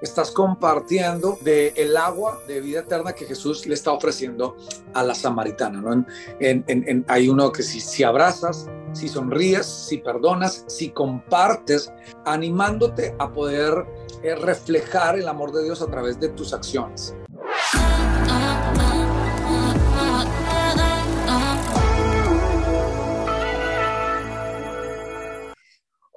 [0.00, 4.56] estás compartiendo del el agua de vida eterna que Jesús le está ofreciendo
[4.94, 5.80] a la samaritana.
[5.80, 6.04] ¿no?
[6.40, 11.92] En, hay uno que si, si abrazas, si sonríes, si perdonas, si compartes,
[12.24, 13.86] animándote a poder
[14.22, 17.14] eh, reflejar el amor de Dios a través de tus acciones.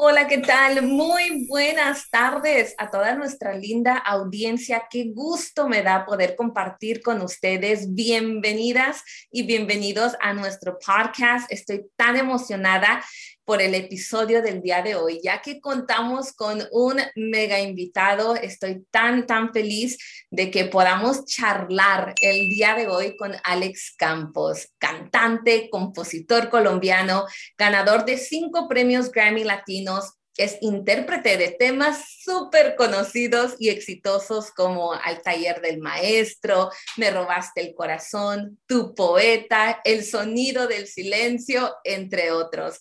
[0.06, 0.82] Hola, ¿qué tal?
[0.82, 4.84] Muy buenas tardes a toda nuestra linda audiencia.
[4.90, 7.94] Qué gusto me da poder compartir con ustedes.
[7.94, 11.50] Bienvenidas y bienvenidos a nuestro podcast.
[11.50, 13.02] Estoy tan emocionada
[13.46, 18.36] por el episodio del día de hoy, ya que contamos con un mega invitado.
[18.36, 19.98] Estoy tan, tan feliz
[20.32, 27.26] de que podamos charlar el día de hoy con Alex Campos, cantante, compositor colombiano,
[27.58, 34.94] ganador de cinco premios Grammy Latinos, es intérprete de temas súper conocidos y exitosos como
[34.94, 42.32] Al taller del maestro, Me robaste el corazón, Tu poeta, El sonido del silencio, entre
[42.32, 42.80] otros.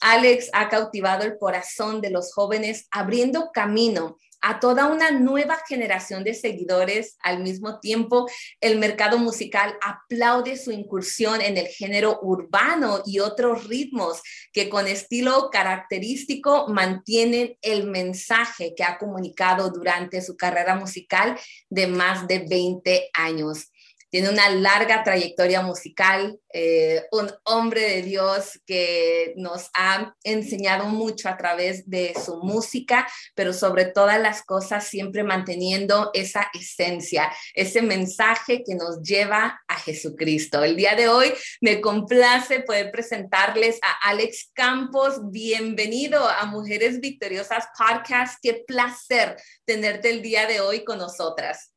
[0.00, 6.24] Alex ha cautivado el corazón de los jóvenes abriendo camino a toda una nueva generación
[6.24, 7.16] de seguidores.
[7.22, 8.28] Al mismo tiempo,
[8.60, 14.20] el mercado musical aplaude su incursión en el género urbano y otros ritmos
[14.52, 21.38] que con estilo característico mantienen el mensaje que ha comunicado durante su carrera musical
[21.70, 23.71] de más de 20 años
[24.12, 31.30] tiene una larga trayectoria musical, eh, un hombre de Dios que nos ha enseñado mucho
[31.30, 37.80] a través de su música, pero sobre todas las cosas siempre manteniendo esa esencia, ese
[37.80, 40.62] mensaje que nos lleva a Jesucristo.
[40.62, 41.32] El día de hoy
[41.62, 45.30] me complace poder presentarles a Alex Campos.
[45.30, 48.38] Bienvenido a Mujeres Victoriosas Podcast.
[48.42, 51.71] Qué placer tenerte el día de hoy con nosotras.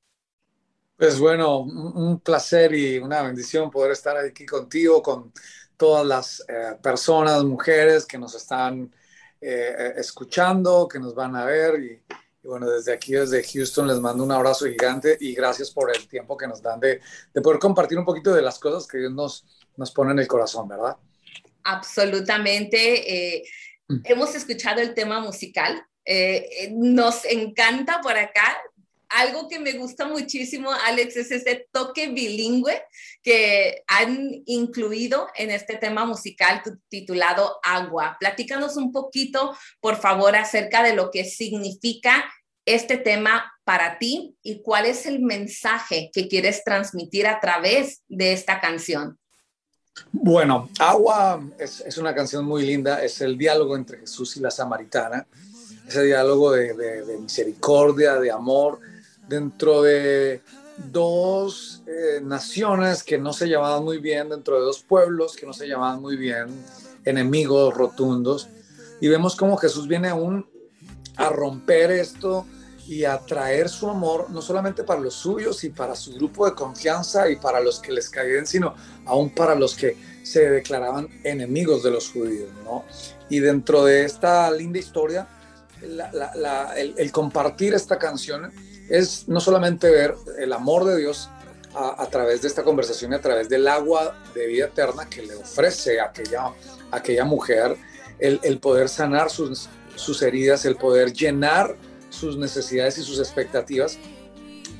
[0.98, 5.34] Pues bueno, un placer y una bendición poder estar aquí contigo, con
[5.76, 8.94] todas las eh, personas, mujeres que nos están
[9.42, 11.80] eh, escuchando, que nos van a ver.
[11.82, 12.02] Y,
[12.48, 16.38] bueno, desde aquí, desde Houston, les mando un abrazo gigante y gracias por el tiempo
[16.38, 17.02] que nos dan de,
[17.34, 19.46] de poder compartir un poquito de las cosas que Dios nos,
[19.76, 20.96] nos pone en el corazón, ¿verdad?
[21.64, 23.36] Absolutamente.
[23.38, 23.44] Eh,
[23.90, 23.98] mm.
[24.06, 25.86] hemos escuchado el tema musical.
[26.72, 28.56] nos encanta por acá
[29.16, 32.84] algo que me gusta muchísimo, Alex, es ese toque bilingüe
[33.24, 38.18] que han incluido en este tema musical titulado Agua.
[38.20, 42.26] Platícanos un poquito, por favor, acerca de lo que significa
[42.66, 48.34] este tema para ti y cuál es el mensaje que quieres transmitir a través de
[48.34, 49.18] esta canción.
[50.12, 55.26] Bueno, Agua es, una canción muy linda, es el diálogo entre Jesús y la samaritana,
[55.88, 58.80] ese diálogo de misericordia, de amor,
[59.28, 60.42] dentro de
[60.92, 65.54] dos eh, naciones que no se llamaban muy bien, dentro de dos pueblos que no
[65.54, 66.48] se llamaban muy bien,
[67.06, 68.50] enemigos rotundos.
[69.00, 70.46] Y vemos cómo Jesús viene aún
[71.18, 72.46] a romper esto
[72.88, 76.54] y a traer su amor, no solamente para los suyos y para su grupo de
[76.54, 78.76] confianza y para los que les caían, sino
[79.06, 82.50] aún para los que se declaraban enemigos de los judíos.
[82.64, 82.86] ¿no?
[83.30, 85.28] Y dentro de esta linda historia,
[85.82, 88.52] el compartir esta canción
[88.90, 91.30] es no solamente ver el amor de Dios
[91.74, 96.00] a, través de esta conversación a través del agua de vida eterna que le ofrece
[96.00, 96.54] a aquella,
[96.92, 97.76] aquella mujer,
[98.20, 101.76] el, poder sanar sus, sus heridas, el poder llenar
[102.10, 103.98] sus necesidades y sus expectativas,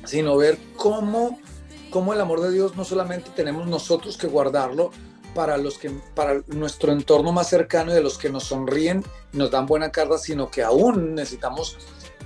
[0.06, 1.38] sino ver cómo,
[1.90, 4.90] cómo el amor de Dios no solamente tenemos nosotros que guardarlo,
[5.36, 9.36] para los que para nuestro entorno más cercano y de los que nos sonríen y
[9.36, 11.76] nos dan buena carga, sino que aún necesitamos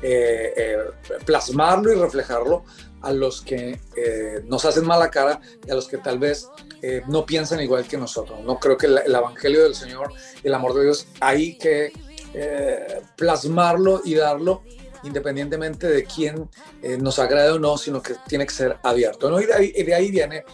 [0.03, 0.79] eh, eh,
[1.27, 2.65] plasmarlo y reflejarlo
[3.03, 6.49] a los que eh, nos hacen mala cara y a los que tal vez
[7.09, 8.41] no piensan igual que nosotros.
[8.43, 11.93] No creo que el, Evangelio del Señor el amor de Dios hay que
[13.17, 14.63] plasmarlo y darlo
[15.03, 16.49] independientemente de quién
[17.01, 19.29] nos agrade o no, sino que tiene que ser abierto.
[19.31, 19.43] ¿no?
[19.43, 20.45] Y de ahí, de ahí viene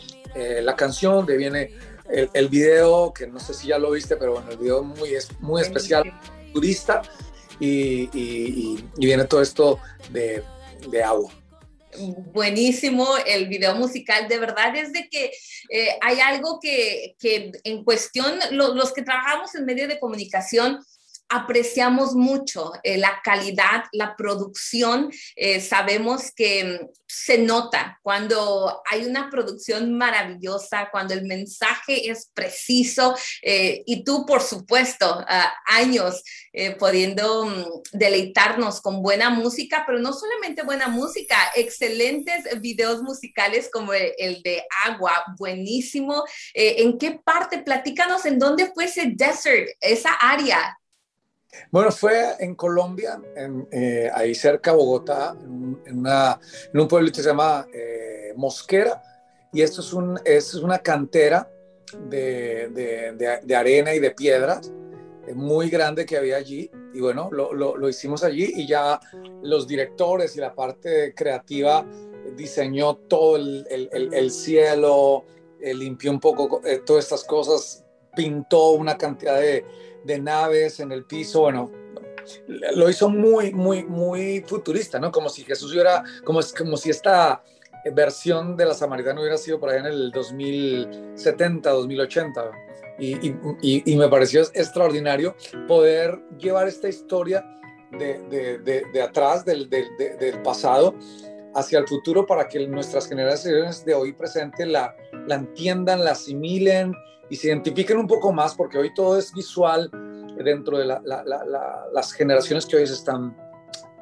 [0.62, 1.74] la canción, de viene
[2.10, 5.10] el, el, video, que no sé si ya lo viste, pero bueno, el video muy,
[5.38, 6.12] muy especial,
[6.52, 7.02] turista,
[7.60, 9.78] y, viene todo esto
[10.10, 10.42] de,
[11.02, 11.32] agua
[12.32, 14.28] buenísimo el video musical.
[14.28, 15.30] De verdad es de que
[15.70, 17.16] eh, hay algo que,
[17.64, 20.78] en cuestión, los que trabajamos en medio de comunicación,
[21.28, 25.10] apreciamos mucho eh, la calidad, la producción.
[25.34, 32.30] Eh, sabemos que mm, se nota cuando hay una producción maravillosa, cuando el mensaje es
[32.34, 35.24] preciso eh, y tú, por supuesto,
[35.66, 36.22] años
[36.78, 43.92] pudiendo mm, deleitarnos con buena música, pero no solamente buena música, excelentes videos musicales como
[43.92, 46.24] el, el de Agua, buenísimo.
[46.54, 47.58] ¿En qué parte?
[47.58, 50.76] Platícanos en dónde fue ese desert, esa área.
[51.70, 53.20] Bueno, fue en Colombia,
[53.70, 56.06] eh, ahí cerca de Bogotá, en,
[56.80, 59.02] un pueblo que se llama eh, Mosquera,
[59.52, 61.50] y esto es, un, es una cantera
[62.08, 64.72] de, arena y de piedras
[65.26, 69.00] eh, muy grande que había allí, y bueno, lo, hicimos allí y ya
[69.42, 71.84] los directores y la parte creativa
[72.36, 75.24] diseñó todo el, cielo,
[75.60, 79.64] limpió un poco todas estas cosas, pintó una cantidad de
[80.06, 81.70] de naves en el piso, bueno,
[82.48, 85.10] lo hizo muy, muy, muy futurista, ¿no?
[85.10, 87.42] Como si Jesús hubiera, como, como si esta
[87.92, 92.50] versión de la Samaritana hubiera sido por ahí en el 2070, 2080.
[92.98, 95.36] Y, y, y me pareció extraordinario
[95.68, 97.44] poder llevar esta historia
[97.92, 100.94] de, de, de, atrás, del, del, pasado,
[101.54, 104.94] hacia el futuro para que nuestras generaciones de hoy presente la,
[105.26, 106.94] la entiendan, la asimilen
[107.28, 109.90] y se identifiquen un poco más, porque hoy todo es visual
[110.44, 113.36] dentro de las generaciones que hoy se están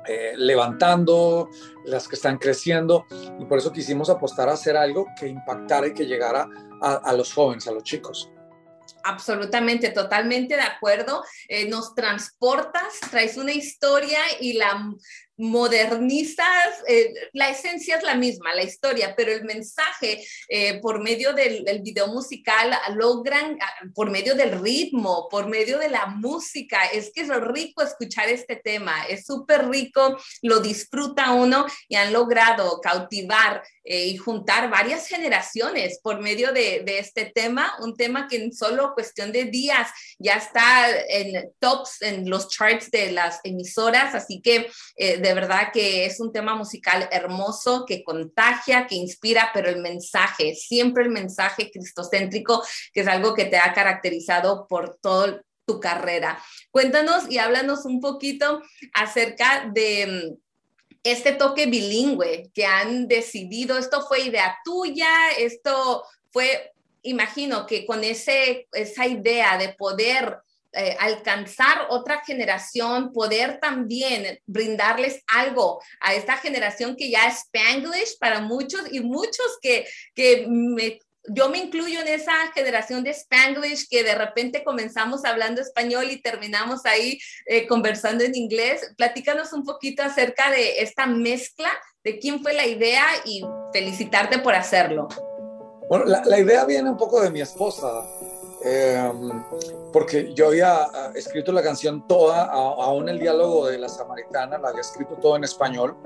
[0.06, 1.48] eh, levantando,
[1.86, 3.06] las que están creciendo,
[3.40, 6.46] y por eso quisimos apostar a hacer algo que impactara y que llegara
[6.82, 8.30] a los jóvenes, a los chicos.
[9.04, 11.22] Absolutamente, totalmente de acuerdo.
[11.48, 14.92] Eh, nos transportas, traes una historia y la
[15.36, 21.32] modernizas, eh, la esencia es la misma, la historia, pero el mensaje eh, por medio
[21.32, 27.10] del, video musical logran, ah, por medio del ritmo, por medio de la música, es
[27.12, 32.80] que es rico escuchar este tema, es súper rico, lo disfruta uno y han logrado
[32.80, 38.52] cautivar y juntar varias generaciones por medio de, de este tema, un tema que en
[38.52, 44.40] solo cuestión de días ya está en tops en los charts de las emisoras, así
[44.40, 49.70] que eh, de verdad que es un tema musical hermoso que contagia, que inspira, pero
[49.70, 52.62] el mensaje, siempre el mensaje cristocéntrico,
[52.92, 56.38] que es algo que te ha caracterizado por todo tu carrera.
[56.70, 58.60] Cuéntanos y háblanos un poquito
[58.92, 60.36] acerca de mm,
[61.02, 66.72] este toque bilingüe que han decidido, esto fue idea tuya, esto fue
[67.02, 70.38] imagino que con ese, esa idea de poder
[70.76, 78.18] eh, alcanzar otra generación, poder también brindarles algo a esta generación que ya es Spanglish
[78.18, 80.46] para muchos y muchos que, que
[81.26, 86.20] yo me incluyo en esa generación de Spanglish que de repente comenzamos hablando español y
[86.20, 88.92] terminamos ahí eh, conversando en inglés.
[88.96, 91.70] Platícanos un poquito acerca de esta mezcla,
[92.02, 93.42] de quién fue la idea y
[93.72, 95.08] felicitarte por hacerlo.
[95.88, 97.86] Bueno, la, idea viene un poco de mi esposa,
[98.64, 99.44] em,
[99.92, 104.68] porque yo había ah, escrito la canción toda, aún el diálogo de la samaritana, la
[104.68, 105.96] había escrito todo en español.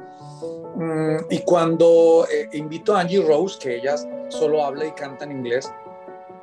[0.75, 3.97] Mm, y cuando eh, invito a Angie Rose, que ella
[4.29, 5.73] solo habla y canta en inglés,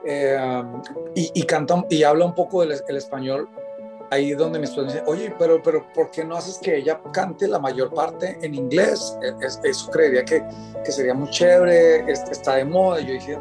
[0.05, 0.81] em,
[1.15, 3.49] y, y, canta y habla un poco del el español,
[4.11, 7.47] ahí donde mi esposa dice, oye, pero, pero ¿por qué no haces que ella cante
[7.47, 9.17] la mayor parte en inglés?
[9.21, 10.43] E, eso creería que,
[10.83, 13.01] que sería muy chévere, está de moda.
[13.01, 13.37] Y yo dije,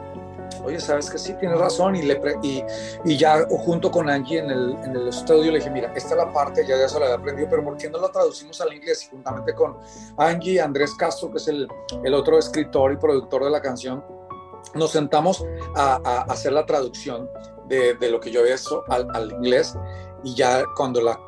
[0.64, 1.96] oye, sabes que sí, tienes razón.
[1.96, 2.62] Y, le y,
[3.04, 6.16] y, ya junto con Angie en el, en el estudio le dije, mira, esta es
[6.16, 9.04] la parte, ya eso la había aprendido, pero ¿por qué no la traducimos al inglés?
[9.04, 9.76] Y juntamente con
[10.16, 11.68] Angie, Andrés Castro, que es el,
[12.02, 14.04] el otro escritor y productor de la canción,
[14.74, 15.44] nos sentamos
[15.76, 17.28] a, a hacer la traducción
[17.68, 19.76] de, de, lo que yo había hecho al, al inglés
[20.24, 21.18] y ya cuando la,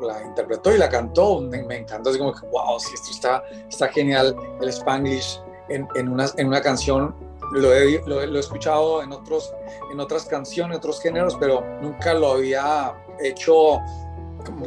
[0.00, 3.88] la interpretó y la cantó, me, encantó, así como que, wow, si esto está, está
[3.88, 7.14] genial, el Spanglish en, en, una, en una canción,
[7.52, 9.52] lo he, lo, he, escuchado en, otros,
[9.92, 13.78] en otras canciones, otros géneros, pero nunca lo había hecho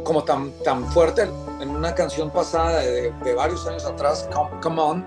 [0.04, 1.28] como, tan, tan fuerte
[1.60, 4.28] en una canción pasada de, de varios años atrás,
[4.62, 5.06] Come, On,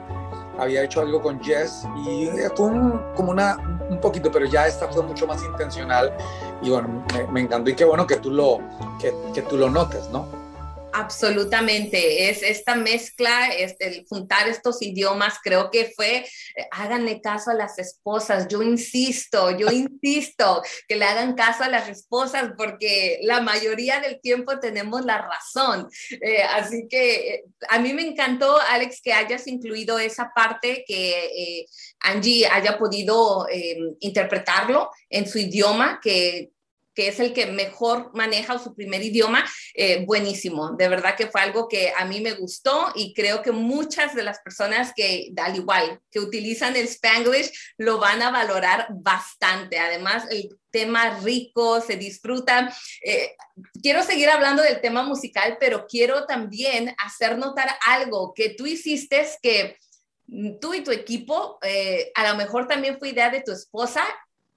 [0.58, 2.72] había hecho algo con Jess y fue
[3.16, 3.58] como una,
[3.90, 6.16] un poquito, pero ya esta fue mucho más intencional
[6.62, 8.60] y bueno, me, encantó y qué bueno que tú lo,
[9.00, 10.43] que, que tú lo notes, ¿no?
[10.96, 16.28] Absolutamente, es esta mezcla, este, el juntar estos idiomas, creo que fue, eh,
[16.70, 21.90] háganle caso a las esposas, yo insisto, yo insisto que le hagan caso a las
[21.90, 25.90] esposas porque la mayoría del tiempo tenemos la razón.
[26.22, 31.66] Eh, así que eh, a mí me encantó, Alex, que hayas incluido esa parte, que
[32.02, 33.48] Angie haya podido
[34.00, 36.52] interpretarlo en su idioma, que
[36.94, 40.72] que es el que mejor maneja su primer idioma, eh, buenísimo.
[40.78, 44.24] De verdad que fue algo que a mí me gustó y creo que muchas de
[44.24, 49.80] las personas que, al igual, que utilizan el Spanglish, lo van a valorar bastante.
[49.80, 52.76] Además, el tema rico, se disfruta.
[53.04, 53.36] Eh,
[53.82, 59.14] quiero seguir hablando del tema musical, pero quiero también hacer notar algo que tú hiciste
[59.42, 59.78] que
[60.60, 64.04] tú y tu equipo, eh, a lo mejor también fue idea de tu esposa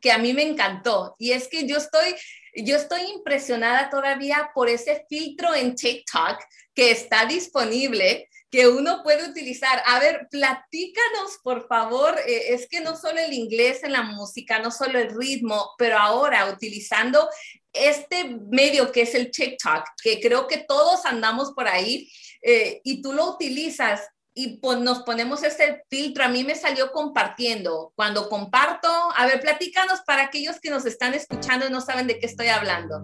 [0.07, 1.17] que a mí me encantó.
[1.19, 2.15] Y es que yo estoy,
[2.55, 6.39] yo estoy impresionada todavía por ese filtro en TikTok
[6.77, 9.83] que está disponible que uno puede utilizar.
[9.85, 12.17] A ver, platícanos, por favor.
[12.25, 15.99] Eh, es que no solo el inglés en la música, no solo el ritmo, pero
[15.99, 17.29] ahora utilizando
[17.73, 22.09] este medio que es el TikTok, que creo que todos andamos por ahí,
[22.43, 24.03] eh, y tú lo utilizas
[24.39, 26.23] y nos ponemos ese filtro.
[26.23, 27.93] A mí me salió compartiendo.
[27.97, 32.19] Cuando comparto, a ver, platícanos para aquellos que nos están escuchando y no saben de
[32.19, 33.01] qué estoy hablando.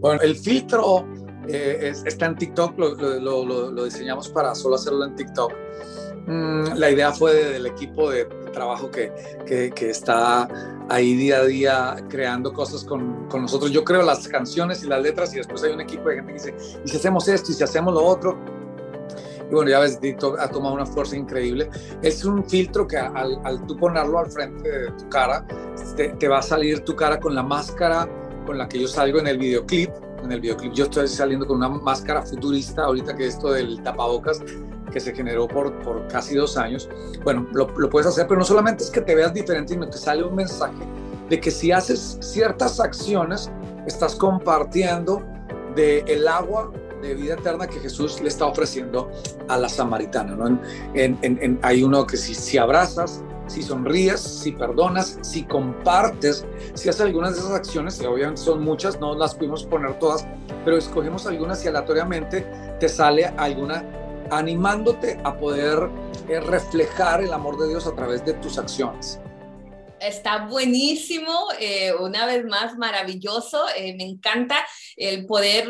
[0.00, 1.06] Bueno, el filtro
[1.46, 5.52] eh, está en TikTok, lo, lo, lo, diseñamos para solo hacerlo en TikTok.
[6.26, 9.12] Mm, la idea fue del equipo de trabajo que,
[9.46, 10.48] que, que, está
[10.88, 13.72] ahí día a día creando cosas con, con, nosotros.
[13.72, 16.38] Yo creo las canciones y las letras y después hay un equipo de gente que
[16.38, 18.55] dice, y si hacemos esto y si hacemos lo otro,
[19.50, 21.68] y bueno, ya ves, TikTok ha tomado una fuerza increíble.
[22.02, 25.46] Es un filtro que al, al tú ponerlo al frente de tu cara,
[25.96, 28.08] te, te, va a salir tu cara con la máscara
[28.44, 29.90] con la que yo salgo en el videoclip.
[30.22, 34.42] En el videoclip yo estoy saliendo con una máscara futurista, ahorita que esto del tapabocas
[34.92, 36.88] que se generó por, por casi dos años.
[37.22, 39.98] Bueno, lo, lo puedes hacer, pero no solamente es que te veas diferente, sino que
[39.98, 40.84] sale un mensaje
[41.28, 43.50] de que si haces ciertas acciones,
[43.86, 45.22] estás compartiendo
[45.74, 46.72] de el agua
[47.14, 49.10] vida eterna que Jesús le está ofreciendo
[49.48, 50.34] a la samaritana.
[50.34, 50.60] ¿no?
[51.62, 56.44] Hay uno que si, abrazas, si sonríes, si perdonas, si compartes,
[56.74, 60.26] si haces algunas de esas acciones, y obviamente son muchas, no las pudimos poner todas,
[60.64, 62.46] pero escogemos algunas y aleatoriamente
[62.80, 63.84] te sale alguna
[64.30, 65.88] animándote a poder
[66.28, 69.20] eh, reflejar el amor de Dios a través de tus acciones.
[70.00, 74.56] Está buenísimo, eh, una vez más maravilloso, eh, me encanta
[74.96, 75.68] el poder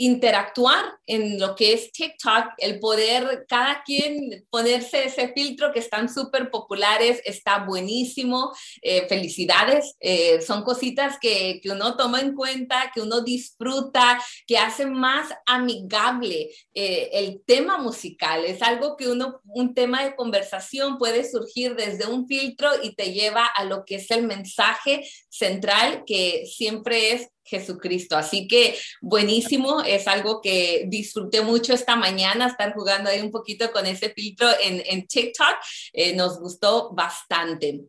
[0.00, 6.08] interactuar en lo que es TikTok, el poder cada quien ponerse ese filtro que están
[6.08, 8.50] súper populares, está buenísimo.
[8.80, 14.56] Eh, felicidades, eh, son cositas que, que, uno toma en cuenta, que uno disfruta, que
[14.56, 18.46] hace más amigable eh, el tema musical.
[18.46, 23.12] Es algo que uno, un tema de conversación puede surgir desde un filtro y te
[23.12, 28.16] lleva a lo que es el mensaje central que siempre es Jesucristo.
[28.16, 33.70] Así que buenísimo, es algo que disfruté mucho esta mañana, estar jugando ahí un poquito
[33.72, 35.56] con ese filtro en, en TikTok,
[35.92, 37.80] eh, nos gustó bastante.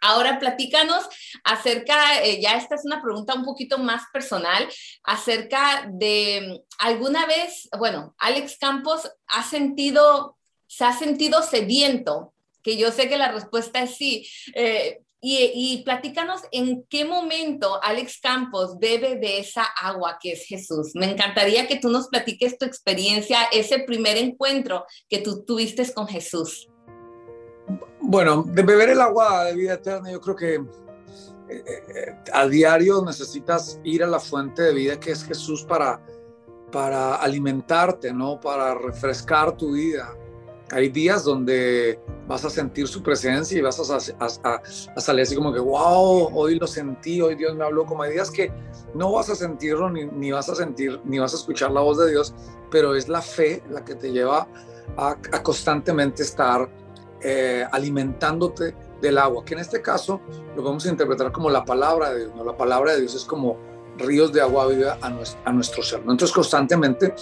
[0.00, 1.04] Ahora platícanos
[1.42, 4.68] acerca, eh, ya esta es una pregunta un poquito más personal,
[5.02, 10.36] acerca de alguna vez, bueno, Alex Campos ha sentido,
[10.66, 14.28] se ha sentido sediento, que yo sé que la respuesta es sí.
[14.54, 20.92] Eh, y, platícanos en qué momento Alex Campos bebe de esa agua que es Jesús.
[20.94, 26.06] Me encantaría que tú nos platiques tu experiencia, ese primer encuentro que tú tuviste con
[26.06, 26.68] Jesús.
[28.00, 30.62] Bueno, de beber el agua de vida eterna, yo creo que eh,
[31.48, 36.00] eh, a diario necesitas ir a la fuente de vida que es Jesús para,
[36.70, 38.38] para alimentarte, ¿no?
[38.38, 40.14] Para refrescar tu vida
[40.70, 45.60] hay días donde vas a sentir su presencia y vas a, salir así como que,
[45.60, 48.52] wow, hoy lo sentí, hoy Dios me habló, como hay días que
[48.94, 52.10] no vas a sentirlo ni, vas a sentir, ni vas a escuchar la voz de
[52.10, 52.34] Dios,
[52.70, 54.48] pero es la fe la que te lleva
[54.96, 56.68] a, constantemente estar
[57.20, 60.20] eh, alimentándote del agua, que en este caso
[60.56, 62.44] lo vamos a interpretar como la palabra de Dios, ¿no?
[62.44, 63.56] la palabra de Dios es como
[63.98, 66.00] ríos de agua viva a nuestro, a ser.
[66.00, 67.14] Entonces constantemente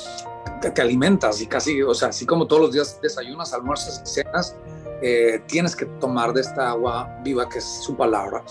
[0.61, 4.57] te, alimentas y casi, o sea, así como todos los días desayunas, almuerzas y cenas,
[5.03, 8.43] eh, tienes que tomar de esta agua viva que es su palabra.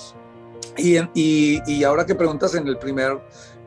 [0.77, 3.19] Y, y, y, ahora que preguntas en el primer,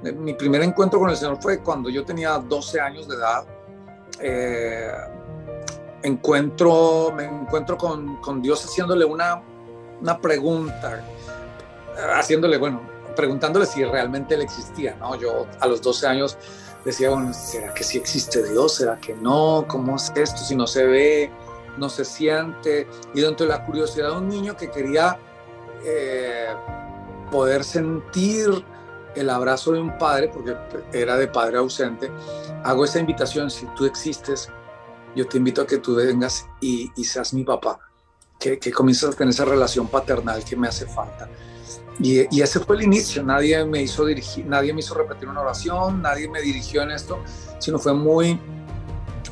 [0.02, 3.47] mi primer encuentro con el Señor fue cuando yo tenía 12 años de edad.
[4.21, 4.90] Eh,
[6.02, 9.43] encuentro, me encuentro con, con Dios haciéndole una,
[10.00, 11.05] una pregunta,
[12.14, 12.81] haciéndole, bueno,
[13.16, 15.16] preguntándole si realmente Él existía, ¿no?
[15.16, 16.38] Yo a los 12 años
[16.87, 18.76] decía, bueno, ¿será que sí existe Dios?
[18.76, 19.66] ¿Será que no?
[19.69, 20.38] ¿Cómo es esto?
[20.38, 21.31] Si no se ve,
[21.76, 22.87] no se siente.
[23.12, 25.19] Y dentro de la curiosidad de un niño que quería
[25.85, 26.47] eh,
[27.33, 28.64] poder sentir
[29.16, 30.57] el abrazo de un padre, porque
[30.93, 32.09] era de padre ausente,
[32.62, 34.49] hago esa invitación, si tú existes,
[35.16, 37.81] yo te invito a que tú vengas y, seas mi papá,
[38.38, 41.28] que, que comiences a esa relación paternal que me hace falta.
[41.99, 46.03] Y, ese fue el inicio, nadie me hizo dirigir, nadie me hizo repetir una oración,
[46.03, 47.19] nadie me dirigió en esto,
[47.59, 48.39] sino fue muy,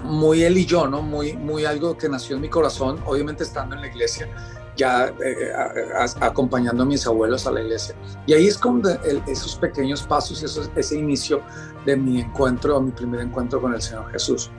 [0.02, 1.02] muy él y yo, ¿no?
[1.02, 4.28] Muy, muy algo que nació en mi corazón, obviamente estando en la iglesia,
[4.76, 5.52] ya eh,
[6.20, 7.94] acompañando a mis abuelos a la iglesia.
[8.26, 8.88] Y ahí es como
[9.26, 11.42] esos pequeños pasos, ese inicio
[11.84, 14.50] de mi encuentro, mi primer encuentro con el Señor Jesús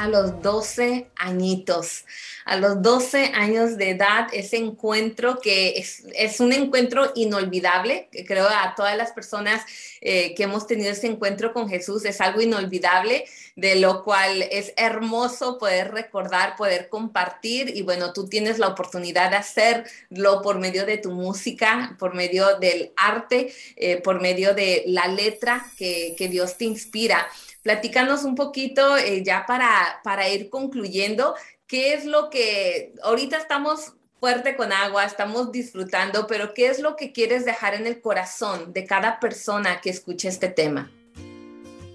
[0.00, 2.06] a los 12 añitos.
[2.46, 8.48] A los 12 años de edad, ese encuentro que es, un encuentro inolvidable, que creo
[8.48, 9.62] a todas las personas
[10.00, 13.26] eh, que hemos tenido ese encuentro con Jesús es algo inolvidable,
[13.56, 19.30] de lo cual es hermoso poder recordar, poder compartir y bueno, tú tienes la oportunidad
[19.30, 24.84] de hacerlo por medio de tu música, por medio del arte, eh, por medio de
[24.86, 27.28] la letra que, que Dios te inspira.
[27.62, 31.34] Platícanos un poquito eh, ya para, para ir concluyendo,
[31.66, 36.94] qué es lo que ahorita estamos fuerte con agua, estamos disfrutando, pero ¿qué es lo
[36.94, 40.90] que quieres dejar en el corazón de cada persona que escuche este tema?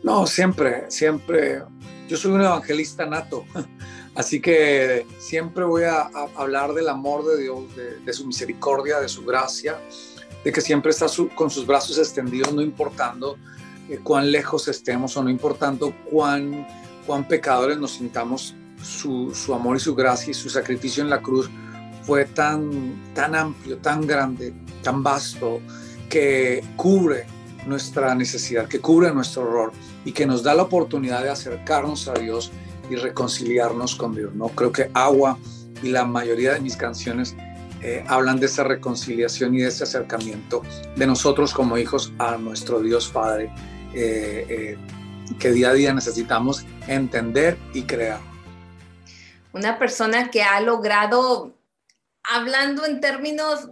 [0.04, 1.62] No, siempre, siempre.
[2.08, 3.46] Yo soy un evangelista nato,
[4.16, 9.26] así que siempre voy a, hablar del amor de Dios, de, su misericordia, de su
[9.26, 9.80] gracia,
[10.44, 13.38] de que siempre está con sus brazos extendidos, no importando
[13.90, 16.68] eh, cuán lejos estemos o no importando cuán,
[17.06, 21.22] cuán pecadores nos sintamos, su, su, amor y su gracia y su sacrificio en la
[21.22, 21.50] cruz
[22.04, 25.60] fue tan, tan amplio, tan grande, tan vasto,
[26.10, 27.26] que cubre
[27.66, 29.72] nuestra necesidad, que cubre nuestro horror
[30.04, 32.52] y que nos da la oportunidad de acercarnos a Dios
[32.90, 34.36] y reconciliarnos con Dios.
[34.36, 34.50] ¿no?
[34.50, 35.38] Creo que Agua
[35.82, 37.36] y la mayoría de mis canciones
[37.82, 40.62] eh, hablan de esa reconciliación y de ese acercamiento
[40.96, 43.52] de nosotros como hijos a nuestro Dios Padre
[43.96, 44.78] eh, eh,
[45.40, 48.20] que día a día necesitamos entender y crear.
[49.54, 51.56] Una persona que ha logrado,
[52.24, 53.70] hablando en términos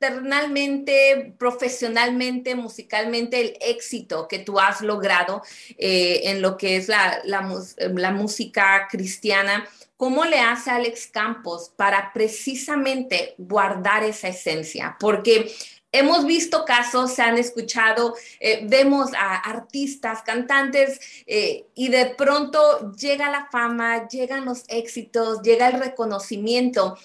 [0.00, 5.42] eternalmente, profesionalmente, musicalmente, el éxito que tú has logrado
[5.76, 9.68] eh, en lo que es la, la, música cristiana.
[9.96, 14.96] ¿Cómo le hace Alex Campos para precisamente guardar esa esencia?
[15.00, 15.52] Porque
[15.90, 22.92] Hemos visto casos, se han escuchado, eh, vemos a artistas, cantantes eh, y de pronto
[22.92, 26.98] llega la fama, llegan los éxitos, llega el reconocimiento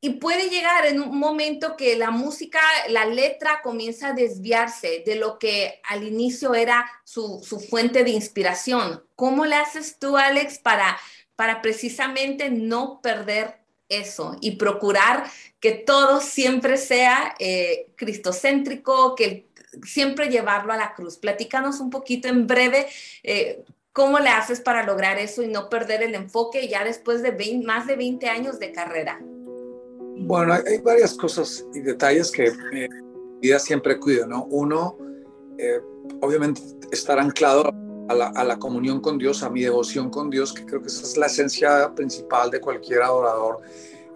[0.00, 5.16] y puede llegar en un momento que la música, la letra comienza a desviarse de
[5.16, 9.04] lo que al inicio era su, fuente de inspiración.
[9.16, 15.24] ¿Cómo le haces tú, Alex, para precisamente no perder eso y procurar
[15.60, 19.48] que todo siempre sea eh, cristocéntrico, que
[19.84, 21.16] siempre llevarlo a la cruz.
[21.16, 22.86] Platícanos un poquito en breve
[23.22, 27.60] eh, cómo le haces para lograr eso y no perder el enfoque ya después de
[27.64, 29.20] más de 20 años de carrera.
[30.20, 32.88] Bueno, hay, varias cosas y detalles que eh,
[33.40, 34.44] vida siempre cuido, ¿no?
[34.44, 34.98] Uno,
[35.58, 35.80] eh,
[36.20, 37.72] obviamente, estar anclado
[38.08, 41.16] a la, comunión con Dios, a mi devoción con Dios, que creo que esa es
[41.16, 43.60] la esencia principal de cualquier adorador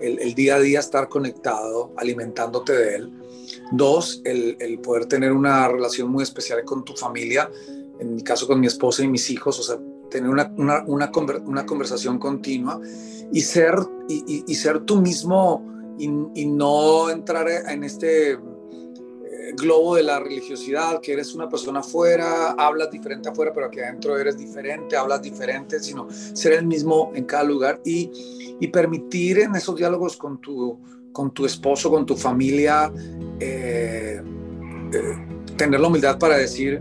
[0.02, 3.12] el, día a día estar conectado, alimentándote de él.
[3.70, 7.50] Dos, el, poder tener una relación muy especial con tu familia,
[7.98, 9.78] en mi caso con mi esposa y mis hijos, o sea,
[10.11, 10.52] tener una,
[10.87, 11.11] una,
[11.66, 12.81] conversación continua
[13.33, 13.74] y ser,
[14.09, 15.64] y, ser tú mismo
[15.98, 18.38] y, no entrar en este
[19.55, 24.16] globo de la religiosidad, que eres una persona afuera, hablas diferente afuera, pero aquí adentro
[24.18, 28.11] eres diferente, hablas diferente, sino ser el mismo en cada lugar y
[28.62, 30.78] y permitir en esos diálogos con tu,
[31.11, 32.92] con tu esposo, con tu familia,
[33.40, 34.22] eh,
[34.92, 35.26] eh,
[35.57, 36.81] tener la humildad para decir,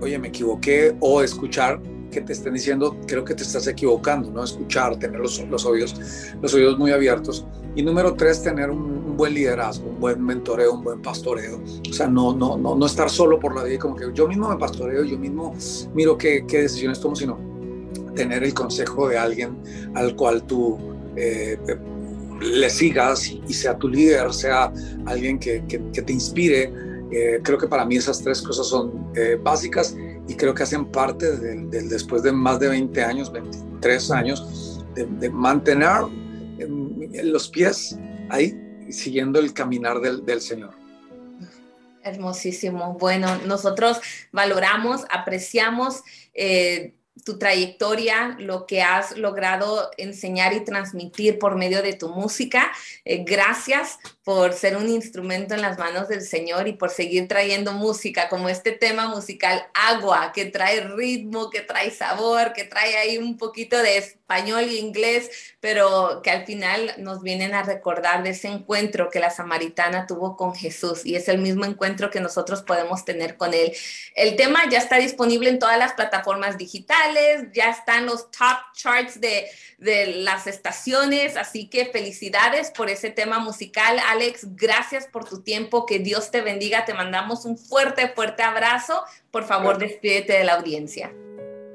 [0.00, 4.42] oye, me equivoqué, o escuchar que te estén diciendo, creo que te estás equivocando, ¿no?
[4.42, 6.00] Escuchar, tener los, los oídos,
[6.40, 7.46] los oídos muy abiertos.
[7.74, 11.60] Y número tres, tener un, buen liderazgo, un buen mentoreo, un buen pastoreo.
[11.88, 14.28] O sea, no, no, no, no estar solo por la vida y como que yo
[14.28, 15.54] mismo me pastoreo, yo mismo
[15.94, 17.38] miro qué, qué decisiones tomo, sino
[18.14, 19.56] tener el consejo de alguien
[19.94, 20.78] al cual tú
[21.16, 21.56] eh,
[22.40, 24.72] le sigas y sea tu líder, sea
[25.06, 26.72] alguien que, que, te inspire.
[27.10, 29.96] Eh, creo que para mí esas tres cosas son eh, básicas
[30.28, 35.30] y creo que hacen parte del, después de más de 20 años, 23 años, de,
[35.30, 35.90] mantener
[37.22, 37.98] los pies
[38.30, 38.58] ahí,
[38.90, 40.74] siguiendo el caminar del, del Señor.
[42.02, 42.94] Hermosísimo.
[42.94, 46.02] Bueno, nosotros valoramos, apreciamos
[46.34, 46.94] eh,
[47.24, 52.70] tu trayectoria, lo que has logrado enseñar y transmitir por medio de tu música.
[53.04, 57.72] Eh, gracias por ser un instrumento en las manos del Señor y por seguir trayendo
[57.72, 63.18] música como este tema musical Agua, que trae ritmo, que trae sabor, que trae ahí
[63.18, 68.30] un poquito de español y inglés, pero que al final nos vienen a recordar de
[68.30, 72.62] ese encuentro que la samaritana tuvo con Jesús y es el mismo encuentro que nosotros
[72.62, 73.72] podemos tener con Él.
[74.16, 79.20] El tema ya está disponible en todas las plataformas digitales, ya están los top charts
[79.20, 79.46] de,
[79.78, 84.00] de las estaciones, así que felicidades por ese tema musical.
[84.08, 89.04] Alex, gracias por tu tiempo, que Dios te bendiga, te mandamos un fuerte, fuerte abrazo.
[89.30, 91.12] Por favor, despídete de la audiencia.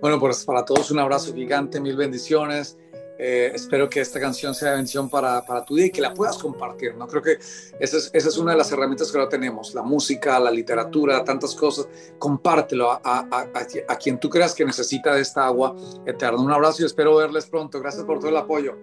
[0.02, 2.76] Bueno, pues para todos un abrazo gigante, mil bendiciones.
[3.20, 6.40] Eh, espero que esta canción sea bendición para, para, tu día y que la puedas
[6.40, 6.96] compartir.
[6.96, 7.06] ¿no?
[7.06, 10.40] Creo que esa es, esa es una de las herramientas que ahora tenemos, la música,
[10.40, 11.88] la literatura, tantas cosas.
[12.18, 13.48] Compártelo a, a,
[13.88, 15.76] a quien tú creas que necesita de esta agua
[16.08, 16.42] eterna.
[16.42, 17.80] Un abrazo y espero verles pronto.
[17.80, 18.76] Gracias por todo el apoyo.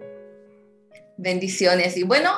[1.17, 1.97] Bendiciones.
[1.97, 2.31] Y bueno,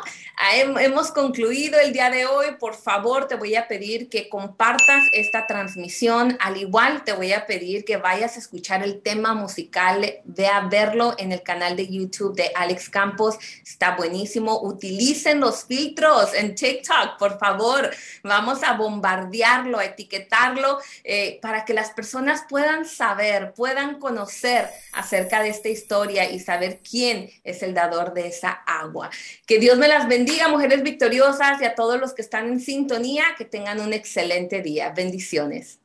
[0.80, 2.48] hemos concluido el día de hoy.
[2.60, 6.38] Por favor, te voy a pedir que compartas esta transmisión.
[6.40, 10.20] Al igual, te voy a pedir que vayas a escuchar el tema musical.
[10.24, 13.38] Ve a verlo en el canal de YouTube de Alex Campos.
[13.64, 14.60] Está buenísimo.
[14.62, 17.92] Utilicen los filtros en TikTok, por favor.
[18.24, 25.44] Vamos a bombardearlo, a etiquetarlo eh, para que las personas puedan saber, puedan conocer acerca
[25.44, 29.10] de esta historia y saber quién es el dador de esa agua.
[29.46, 33.24] Que Dios me las bendiga, mujeres victoriosas, y a todos los que están en sintonía,
[33.38, 34.92] que tengan un excelente día.
[34.92, 35.81] Bendiciones.